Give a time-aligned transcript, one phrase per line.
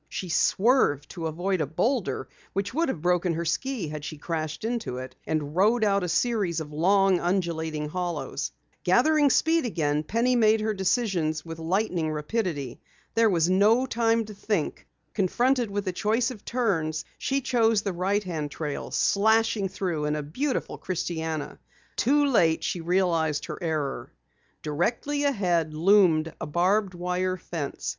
[0.09, 4.63] She swerved to avoid a boulder which would have broken her ski had she crashed
[4.63, 8.51] into it, and rode out a series of long, undulating hollows.
[8.83, 12.81] Gathering speed again, Penny made her decisions with lightning rapidity.
[13.13, 14.87] There was no time to think.
[15.13, 20.15] Confronted with a choice of turns, she chose the right hand trail, slashing through in
[20.15, 21.59] a beautiful christiana.
[21.95, 24.11] Too late, she realized her error.
[24.63, 27.87] Directly ahead loomed a barbed wire fence.